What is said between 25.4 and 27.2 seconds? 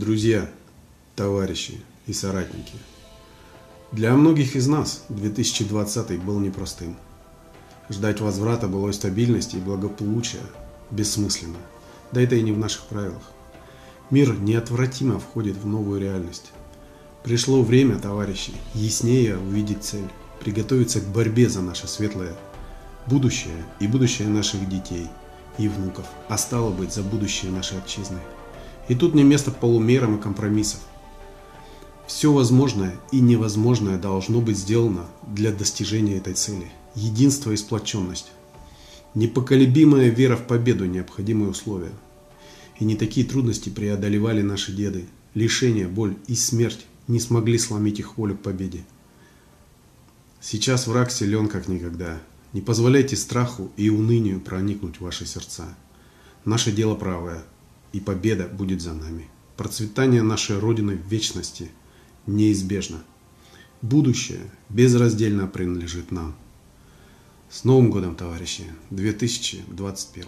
и внуков, а стало быть за